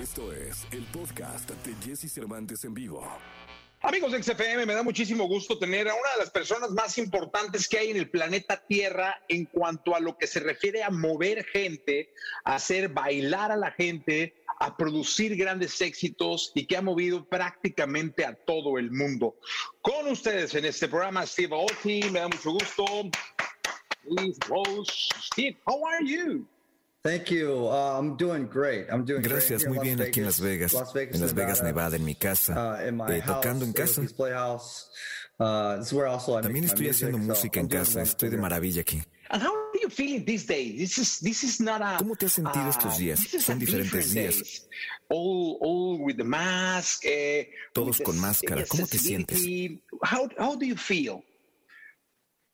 [0.00, 3.04] Esto es el podcast de Jesse Cervantes en vivo.
[3.80, 7.68] Amigos de XFM, me da muchísimo gusto tener a una de las personas más importantes
[7.68, 11.44] que hay en el planeta Tierra en cuanto a lo que se refiere a mover
[11.46, 12.12] gente,
[12.44, 18.24] a hacer bailar a la gente, a producir grandes éxitos y que ha movido prácticamente
[18.24, 19.34] a todo el mundo.
[19.80, 22.84] Con ustedes en este programa, Steve Aoki, me da mucho gusto.
[24.04, 25.08] Please, Rose.
[25.20, 26.46] Steve, how are you?
[27.08, 27.68] Thank you.
[27.70, 28.86] Uh, I'm doing great.
[28.90, 29.74] I'm doing Gracias, great.
[29.74, 32.96] muy bien aquí en Las Vegas, en Las Vegas, Nevada, en mi casa, Uh, in
[32.98, 34.02] my eh, tocando en house, casa.
[35.40, 37.84] Uh, this is where also I También estoy music, haciendo so música en I'm doing
[37.84, 39.02] casa, estoy de maravilla aquí.
[39.30, 40.76] And how are you feeling these days?
[40.78, 41.96] This is this is not a.
[41.98, 43.20] ¿Cómo te has sentido uh, estos días?
[43.40, 44.66] Son diferentes días.
[45.08, 47.04] All all with the mask.
[47.06, 48.66] eh, Todos with the con máscara.
[48.68, 49.80] ¿Cómo te accessibility.
[50.02, 51.16] How how do you feel?
[51.16, 52.47] Um, this is a time of adaptation.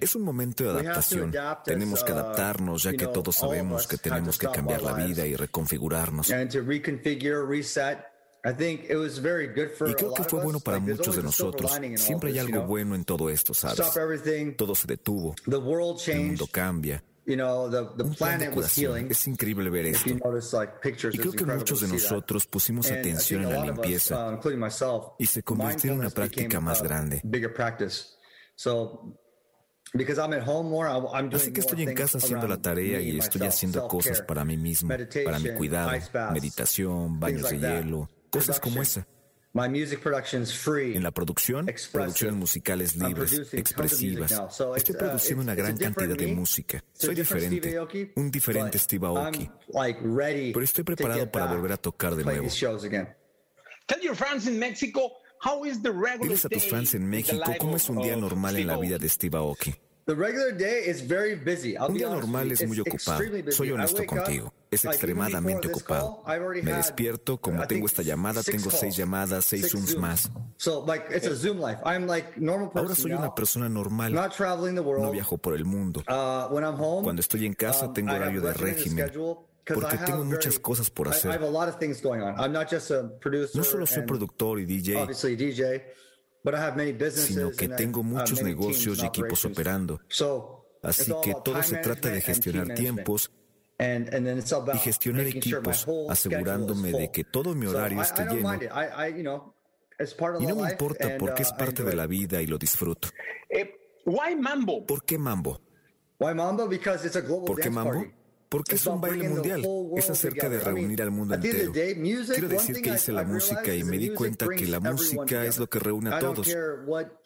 [0.00, 1.32] Es un momento de adaptación.
[1.64, 4.82] Tenemos que uh, adaptarnos ya que know, todos sabemos que have to tenemos que cambiar
[4.82, 6.30] la vida y reconfigurarnos.
[6.30, 7.98] and to reconfigure, reset.
[8.46, 11.22] I think it was very good for Y creo que fue bueno para muchos de
[11.22, 11.72] nosotros.
[11.96, 13.80] Siempre hay algo bueno en todo esto, ¿sabes?
[14.56, 15.34] Todo se detuvo.
[15.48, 17.02] The world El mundo cambia.
[17.26, 18.96] You know, the, the Un plan de curación.
[18.96, 19.10] healing.
[19.10, 20.10] Es increíble ver esto.
[20.10, 23.64] you notice, like pictures, Y creo que muchos de nosotros pusimos atención en la lot
[23.64, 27.20] of us, limpieza uh, y se convirtió en una práctica más a grande.
[27.24, 28.16] Bigger practice.
[28.56, 29.16] So,
[29.94, 32.46] because I'm at home more, I- I'm doing Así que more estoy en casa haciendo
[32.46, 34.98] la tarea y estoy myself, haciendo cosas para mí mismo, para
[35.38, 35.92] mi meditation, cuidado,
[36.32, 39.06] meditación, baños de hielo, cosas como esa.
[39.56, 40.96] My music production's free.
[40.96, 41.92] En la producción, Expressive.
[42.02, 44.32] producciones musicales libres, expresivas.
[44.32, 46.82] Estoy uh, produciendo it's- una gran cantidad de música.
[46.92, 49.44] Soy diferente, Aoki, un diferente Steve Aoki.
[49.44, 52.42] I'm, like, ready Pero estoy to preparado get para volver a tocar de nuevo.
[52.42, 53.08] these shows again.
[53.86, 57.08] Tell your fans in Mexico how is the regular Diles a tus day fans en
[57.08, 59.72] México life cómo es un día of normal en la vida de Steve Aoki.
[60.06, 61.76] The regular day is very busy.
[61.76, 63.22] I'll Un día normal es muy ocupado.
[63.50, 64.52] Soy honesto contigo.
[64.70, 66.22] Es extremadamente ocupado.
[66.62, 70.30] Me despierto, como tengo esta llamada, tengo seis llamadas, seis Zooms más.
[70.58, 71.60] Person
[72.74, 74.12] Ahora soy una persona normal.
[74.12, 75.04] Not traveling the world.
[75.04, 76.02] No viajo por el mundo.
[76.06, 79.10] Uh, when I'm home, Cuando estoy en casa um, tengo horario de régimen,
[79.64, 81.40] porque tengo muchas cosas por hacer.
[83.54, 85.06] No solo soy productor y DJ,
[86.44, 87.34] obviously DJ, but I have many businesses.
[87.34, 90.00] sino que and I tengo have muchos many teams negocios y equipos operando.
[90.08, 93.30] So, it's Así all que about todo se trata de management and team gestionar tiempos
[94.74, 97.98] y gestionar making sure my equipos, whole asegurándome schedule is de que todo mi horario
[97.98, 99.54] I- esté lleno.
[100.40, 102.46] Y no me life, importa and, porque uh, es I parte de la vida y
[102.46, 103.08] lo disfruto.
[103.48, 103.72] Eh,
[104.04, 104.84] why mambo?
[104.86, 105.60] ¿Por qué mambo?
[106.18, 106.68] Why Mambo?
[106.68, 108.04] Because it's a global ¿Por qué dance mambo?
[108.54, 109.66] Porque es un baile mundial.
[109.96, 111.72] Es acerca de reunir al mundo entero.
[111.72, 115.66] Quiero decir que hice la música y me di cuenta que la música es lo
[115.68, 116.48] que reúne a todos.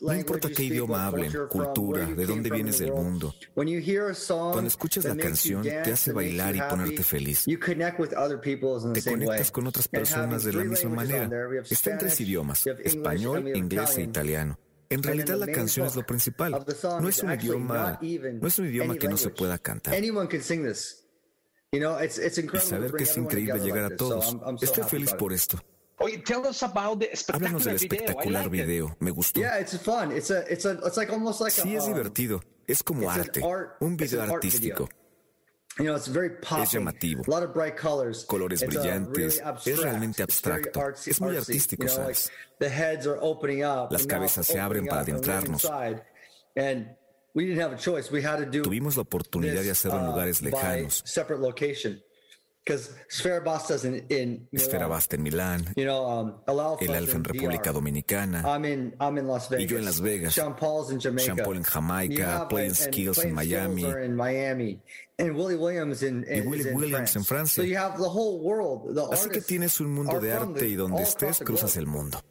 [0.01, 3.35] No importa qué idioma hablen, cultura, de dónde vienes del mundo.
[3.55, 7.45] When you hear a song Cuando escuchas la canción, te hace bailar y ponerte feliz.
[7.45, 10.91] You connect with other people in the Te conectas con otras personas de la misma
[10.91, 11.29] manera.
[11.69, 14.09] Está en tres idiomas, español, inglés e Italian.
[14.09, 14.59] italiano.
[14.91, 16.53] En realidad la canción es lo principal.
[17.01, 18.01] No es un idioma,
[18.41, 19.95] no es un idioma que no se pueda cantar.
[21.71, 21.81] Y
[22.39, 24.35] incredible to saber que es increíble llegar like a todos.
[24.63, 25.59] Estoy happy feliz por esto.
[25.99, 28.97] Oye, tell us about the Háblanos spectacular del espectacular video.
[29.01, 29.41] Me gustó.
[29.41, 30.13] Yeah, it's fun.
[30.13, 32.41] It's a, it's a, it's like almost like Sí, a, es divertido.
[32.67, 33.43] Es como arte.
[33.45, 34.85] art- Un it's video artístico.
[34.87, 34.99] video.
[35.79, 36.65] You know, it's very popping.
[36.67, 37.23] llamativo.
[37.27, 38.25] A lot of bright colors.
[38.27, 39.17] Colores It's, uh, brillantes.
[39.17, 39.83] really Es abstract.
[39.83, 40.81] realmente It's very abstracto.
[40.81, 42.31] artsy, Es muy artístico, You know, like, ¿sabes?
[42.61, 43.93] the heads are opening up.
[43.93, 45.63] Las the cabezas se abren opening para adentrarnos.
[47.35, 47.35] Inside.
[47.35, 48.11] And we didn't have a choice.
[48.11, 51.03] We had to do Tuvimos la oportunidad de hacerlo en uh, lugares lejanos.
[51.05, 52.03] separate location.
[52.65, 54.91] Because Sfera Basta's in, in Esfera Milan.
[54.91, 56.43] Basta en Milán, um,
[56.81, 57.25] El Alfa en.
[57.25, 58.45] República Dominicana.
[59.59, 60.35] Y yo en Las Vegas.
[60.35, 63.87] Sean Paul en Jamaica, and Skills en Miami.
[65.17, 66.03] And Willie Williams
[67.17, 67.65] en Francia.
[69.11, 72.23] Así que tienes un mundo de arte y donde estés cruzas el mundo.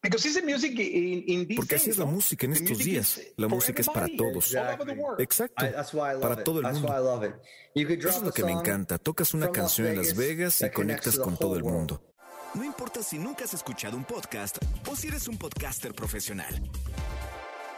[0.00, 2.70] Because it's the music in, in these Porque así days, es la música en estos
[2.70, 3.16] music días.
[3.18, 4.54] is La for música es para todos.
[4.54, 5.20] all over the world.
[5.20, 5.64] Exacto.
[5.66, 6.44] I, that's why I love Para it.
[6.44, 7.04] todo el That's why I mundo.
[7.04, 7.34] love it.
[7.74, 8.98] You could drop Eso es lo a que me song encanta.
[8.98, 11.76] Tocas una canción en Las Vegas y conectas con todo whole el world.
[11.78, 12.02] mundo.
[12.54, 14.58] No importa si nunca has escuchado un podcast
[14.88, 16.62] o si eres un podcaster profesional.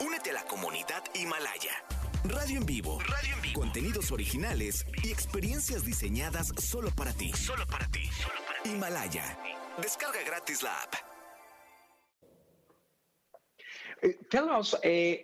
[0.00, 1.72] Únete a la comunidad Himalaya.
[2.24, 3.00] Radio en vivo.
[3.00, 3.60] Radio en vivo.
[3.60, 7.32] Contenidos originales y experiencias diseñadas solo para ti.
[7.32, 8.08] Solo para ti.
[8.22, 8.70] Solo para ti.
[8.70, 9.38] Himalaya.
[9.82, 10.94] Descarga gratis la app.
[14.02, 15.14] Uh, tell us, uh,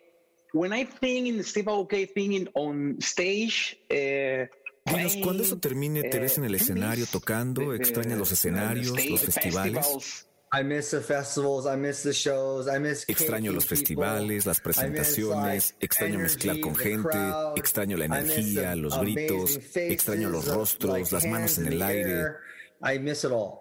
[0.52, 4.46] when I think in Steve Aoki thinking on stage, uh,
[4.86, 9.10] Dinos, cuando eso termine, te eh, ves en el escenario tocando, extrañas los escenarios, stage,
[9.10, 10.26] los festivales.
[10.52, 15.74] I miss the festivals, I miss the shows, I miss extraño los festivales, las presentaciones,
[15.80, 17.18] extraño mezclar con gente,
[17.56, 22.26] extraño la energía, los gritos, extraño los rostros, las manos en el aire.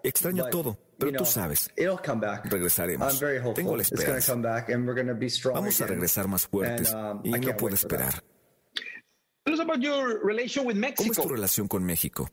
[0.03, 1.71] Extraño todo, pero tú sabes,
[2.45, 3.19] regresaremos.
[3.55, 4.35] Tengo la esperanza.
[5.53, 8.23] Vamos a regresar más fuertes um, y no puedo esperar.
[10.95, 12.29] ¿Cómo es tu relación con México?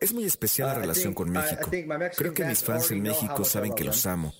[0.00, 1.70] Es muy especial la uh, relación con México.
[2.16, 4.34] Creo que mis fans en México saben que los amo.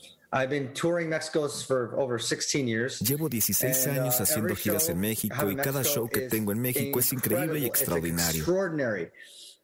[3.00, 7.00] Llevo 16 años uh, haciendo giras en México y cada show que tengo en México
[7.00, 8.44] es increíble y extraordinario.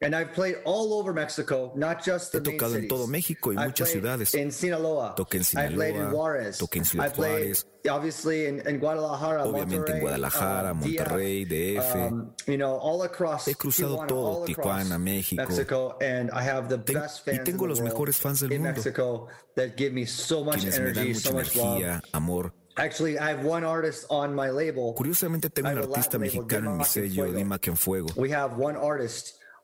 [0.01, 3.57] And I've played all over Mexico, not just the He tocado en todo México y
[3.57, 4.33] muchas ciudades.
[4.35, 5.17] In Sinaloa.
[5.17, 6.53] Toqué en Sinaloa.
[6.57, 7.67] Toqué en Ciudad Juárez.
[7.91, 11.95] Obviously in, in Guadalajara, Obviamente en Guadalajara, um, Monterrey, DF.
[11.97, 15.43] Um, you know, all across He cruzado Tijuana, todo, Tijuana, México.
[15.43, 18.69] Mexico, and I have the Ten, best fans y tengo los mejores fans del mundo.
[18.69, 22.03] Mexico that give me so much Quienes energy, me dan mucha so much energía, love.
[22.13, 22.53] amor.
[22.77, 24.95] Actually, I have one artist on my label.
[24.95, 28.09] Curiosamente tengo un artista mexicano en mi sello, Dima Fuego.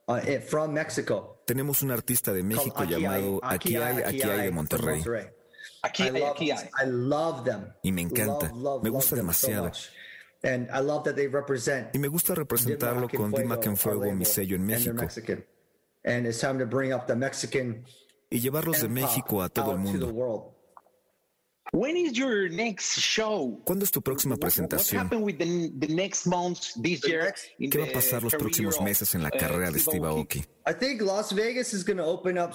[0.06, 1.42] Uh, from Mexico.
[1.46, 5.02] Tenemos un artista de México llamado Aquí hay, Aquí hay de Monterrey.
[5.82, 6.68] Aquí hay, Aquí hay.
[6.82, 7.72] I love them.
[7.82, 8.52] Y me encanta,
[8.82, 9.70] me gusta demasiado.
[10.42, 14.26] And I love that they represent y me gusta representarlo con Dimac en Fuego, mi
[14.26, 15.06] sello en México.
[16.04, 17.82] And it's time to bring up the Mexican
[18.28, 20.54] y llevarlos de México a todo el mundo.
[21.72, 23.60] When is your next show?
[23.64, 25.08] ¿Cuándo es tu próxima presentación?
[25.08, 25.16] ¿Qué
[27.78, 30.44] va a pasar los próximos meses en la uh, carrera de Steve Aoki?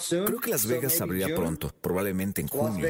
[0.10, 2.82] Creo que Las Vegas abrirá pronto, probablemente en junio.
[2.82, 2.90] La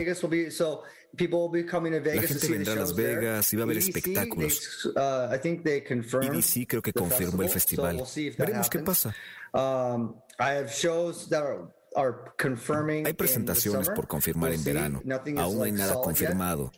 [2.21, 4.91] gente vendrá a Las Vegas y va a haber espectáculos.
[4.95, 8.03] EDC uh, creo que confirmó el festival.
[8.37, 9.15] Veremos qué pasa.
[9.51, 15.01] Um, I have shows that are hay presentaciones por confirmar en verano.
[15.37, 16.71] Aún no hay nada confirmado.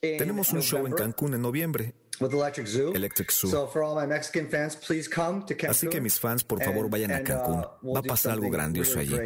[0.00, 2.92] Tenemos un show en Cancún en noviembre with Electric Zoo.
[2.92, 3.48] Electric Zoo.
[3.48, 5.70] So for all my Mexican fans, please come to Cancun.
[5.70, 7.60] Así que mis fans, por favor, vayan a Cancún.
[7.60, 9.16] Uh, we'll Va a pasar algo grandioso allí.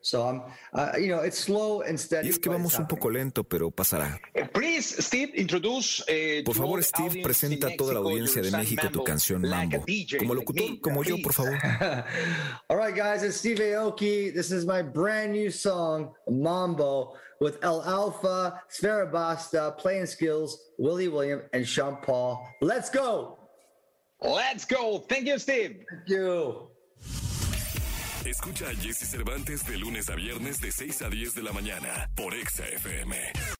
[0.00, 3.08] So um, uh, you know, it's slow and steady, y es que vamos un poco
[3.10, 4.20] lento, pero pasará.
[4.34, 8.88] Uh, please, Steve, introduce, uh, por favor, Steve, presenta a toda la audiencia de México
[8.90, 9.84] tu canción Mambo.
[10.18, 11.54] Como locutor, como yo, por favor.
[12.68, 14.32] all right, guys, it's Steve Aoki.
[14.32, 17.14] This is my brand new song, Mambo.
[17.44, 22.48] With El Alpha, Sfera Basta, Playing Skills, Willie William, and Sean Paul.
[22.62, 23.38] Let's go!
[24.22, 25.04] Let's go!
[25.10, 25.84] Thank you, Steve.
[25.88, 26.70] Thank you.
[28.24, 32.08] Escucha a Jesse Cervantes de lunes a viernes de 6 a 10 de la mañana
[32.16, 33.54] por Exa FM.